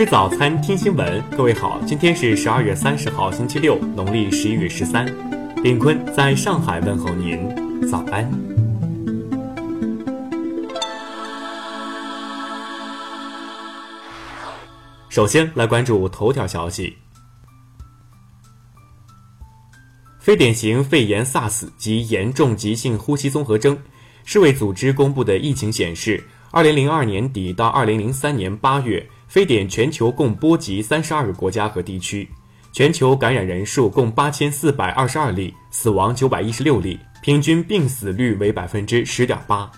[0.00, 1.22] 吃早餐，听新闻。
[1.36, 5.04] 各位好，今天是十二月三十号，星期六，农历十一月十三。
[5.62, 8.26] 炳坤在上海问候您，早安。
[15.10, 16.96] 首先来关注头条消息：
[20.18, 23.76] 非典型肺炎 SARS 及严重急性呼吸综合征。
[24.24, 29.06] 世卫组织公布的疫情显示，二零零二年底到二零零三年八月。
[29.30, 32.28] 非典全球共波及三十二个国家和地区，
[32.72, 39.70] 全球感染人数共八千四百二十二例，死亡九百一十六例，平均病死率为百分之十点八。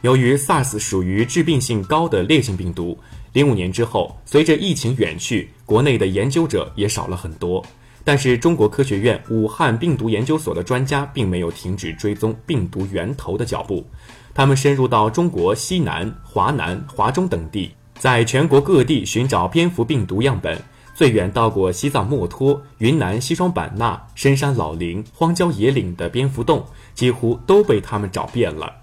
[0.00, 2.98] 由于 SARS 属于致病性高的烈性病毒，
[3.34, 7.64] 零五年之后，随着疫情远去，国内的研究者也少了很多。
[8.04, 13.86] 但是，中国科学院武汉病毒研究所的专家并没有停止追踪病毒源头的脚步，
[14.34, 17.72] 他们深入到中国西南、华南、华中等地。
[17.98, 20.60] 在全国各地寻找蝙蝠病毒样本，
[20.92, 28.81] 最远到过西藏墨脱、云南西双版纳、深山老林、荒郊野岭的蝙蝠洞，几乎都被他们找遍了。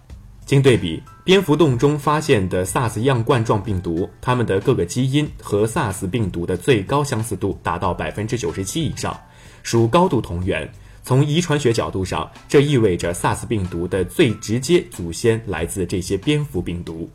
[0.49, 9.15] 经对比，蝙蝠洞中发现的 SARS 样冠状病毒，它们的各个基因和 SARS 病毒的最高相似度达到百分之九十七以上，
[9.61, 10.67] 属高度同源。
[11.03, 17.07] 从遗传学角度上，这意味着 SARS 病毒的最直接祖先来自这些蝙蝠病毒。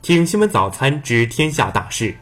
[0.00, 2.16] 听新闻早餐知天下大事。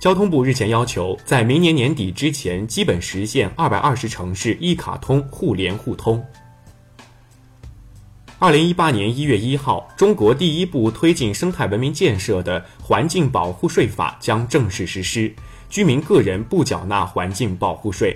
[0.00, 6.20] 交通部日前要求，在明年年底之前，基本实现二百二十城市一卡通互联互通。
[8.38, 15.34] 二零一八年一月一号，中国第一部推进生态文明建设的环境保护税法将正式实施，
[15.70, 18.14] 居民个人不缴纳环境保护税。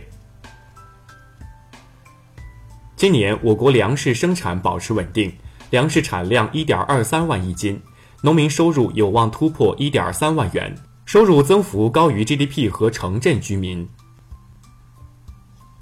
[2.96, 5.32] 今年我国粮食生产保持稳定。
[5.70, 7.80] 粮食产量一点二三万亿斤，
[8.22, 10.74] 农民收入有望突破一点三万元，
[11.06, 13.88] 收入增幅高于 GDP 和城镇居民。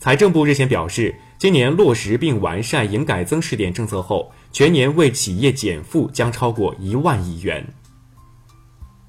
[0.01, 7.67] 财政部日前表示，今年落实并完善营改增试点政策后，全年为企业减负将超过一万亿元。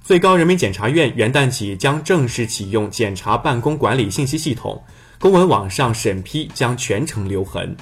[0.03, 4.81] 最高人民检察院元旦起将正式启用检察办公管理信息系统，
[5.19, 7.77] 公文网上审批将全程留痕。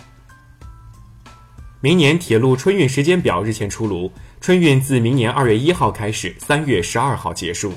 [1.79, 7.71] 明年铁路春运时间表日前出炉，春运自明年二月一号开始，三月十二号结束。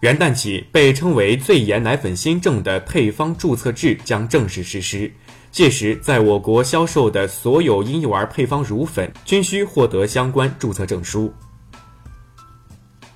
[0.00, 5.12] 元旦起，被称为“最严奶粉新政”的配方注册制将正式实施。
[5.50, 11.30] 届时，在我国销售的所有婴幼儿配方乳粉均需获得相关注册证书。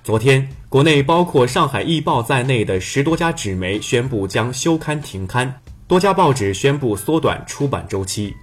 [0.03, 5.63] 昨天，国内包括上海易报在内的十多家纸媒宣布将休刊停刊。
[5.89, 8.35] 多家报纸宣布缩短出版周期。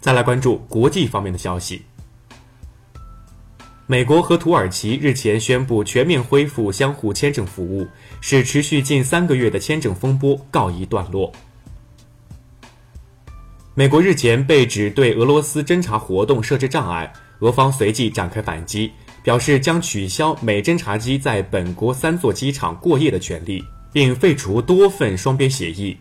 [0.00, 1.82] 再来关注国际方面的消息。
[3.90, 7.88] 美国和土耳其日前宣布全面恢复相互签证服务，
[8.20, 11.32] 使持续近三个月的签证风波告一段落。
[13.74, 23.64] 美国日前被指对俄罗斯侦查活动设置障碍，俄方随即展开反击，表示将取消美侦察机在本国三座机场过夜的权利。
[23.90, 25.96] 并废除多份双边协议。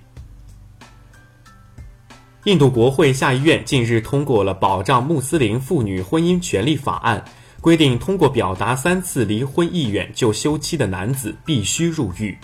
[2.43, 7.23] 印度国会下议院近日通过了保障穆斯林妇女婚姻权利法案，
[7.61, 12.37] 规定通过表达三次离婚意愿就休妻的男子必须入狱。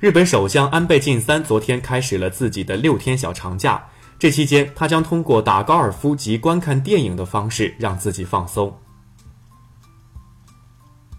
[0.00, 3.84] 日本首相安倍晋三昨天开始了自己的六天小长假，
[4.18, 8.76] 这期间他将通过打高尔夫及观看电影的方式让自己放松。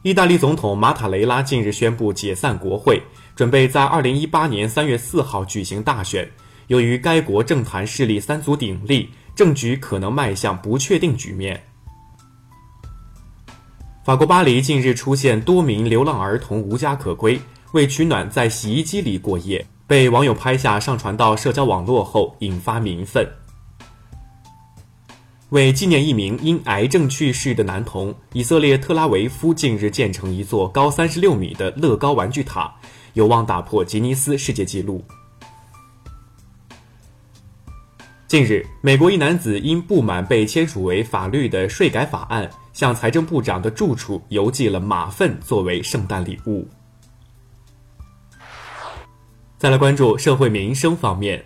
[0.02, 3.02] 意大利总统马塔雷拉近日宣布解散国会，
[3.38, 6.30] 准备在二零一八年三月四号举行大选。
[6.68, 11.64] 由于该国政坛势力三足鼎立，政局可能迈向不确定局面。
[14.04, 17.40] 法国巴黎近日出现多名流浪儿童无家可归，
[17.72, 23.26] 为取暖在洗衣机里过夜，被网友拍下上传到社交网络后引发民愤。
[25.50, 32.74] 为纪念一名因癌症去世的男童，以色列特拉维夫近日建成一座高三十六米的乐高玩具塔，
[33.14, 35.04] 有望打破吉尼斯世界纪录。
[38.34, 46.68] 近日，美国一男子因不满被签署为法律的税改法案，向财政部长的住处邮寄了马粪作为圣诞礼物。
[49.60, 51.46] 再来关注社会民生方面。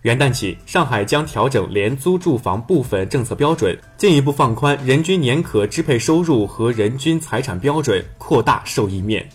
[0.00, 9.28] 元旦起，上海将调整廉租住房部分政策标准，进一步放宽人均年可支配收入和人均财产标准，扩大受益面。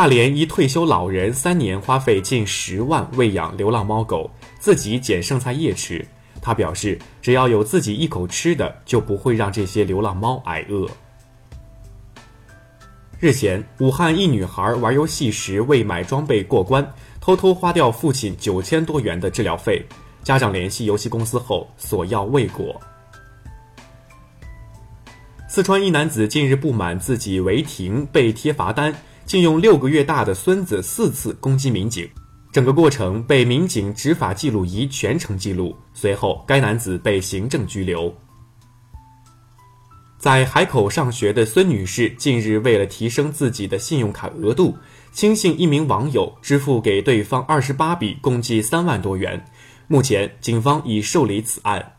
[0.00, 6.02] 大连一退休老人三年花费近十万喂养流浪猫狗，自己捡剩菜叶吃。
[6.40, 10.88] 他表示，只要有自己一口吃的，就不会让这些流浪猫挨饿。
[13.18, 19.84] 日前，武汉一女孩玩游戏时未买装备过关，偷偷花掉父亲九千多元的治疗费，
[20.22, 22.80] 家长联系游戏公司后索要未果。
[25.46, 28.94] 四川一男子近日不满自己违停被贴罚单，
[29.30, 32.10] 竟用六个月大的孙子四次攻击民警，
[32.50, 35.76] 整个过程被民警执法记录仪全程记录。
[35.94, 38.12] 随后，该男子被行政拘留。
[40.18, 44.76] 在海口上学的孙女士近日为了提升自己的信用卡额度，
[45.12, 49.46] 轻信一名网友支付给对方二十八笔，共计三万多元。
[49.86, 51.92] 目前，警方已受理此案。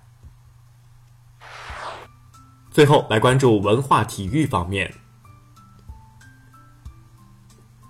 [2.69, 4.94] 最后来关注文化体育方面。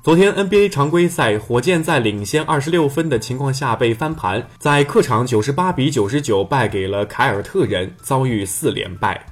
[0.04, 9.28] 昨天 NBA 常规赛，火箭在领先二十六分的情况下被翻盘，在客场九十八比九十九败给了凯尔特人，遭遇四连败。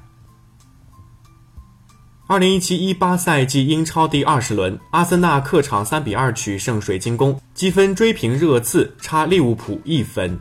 [2.27, 10.39] 二零一七一八赛季英超第二十轮，阿森纳客场三比二取胜水晶宫，积分追平热刺，差利物浦一分。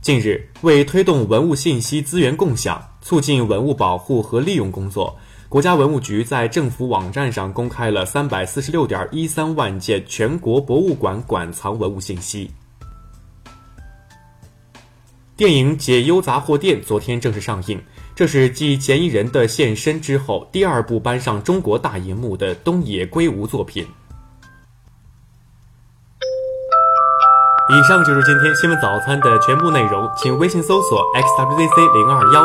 [0.00, 5.18] 近日，为推动文物信息资源共享，促进文物保护和利用工作，
[5.54, 12.50] 国家文物局在政府网站上公开了三百四十六点一三万件全国博物馆馆藏文物信息。
[15.36, 17.80] 电影《解忧杂货店》昨天正式上映，
[18.16, 23.86] 这是继嫌疑人的现身之后第二部搬上中国大银幕的东野圭吾作品。
[27.70, 32.44] 以上就是今天新闻早餐的全部内容，请微信搜索 xwzc 零二幺，